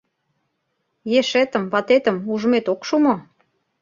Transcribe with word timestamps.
—Ешетым, 1.19 1.63
ватетым 1.71 2.17
ужмет 2.33 2.65
ок 2.73 2.81
шу 2.87 2.95
мо?» 3.03 3.15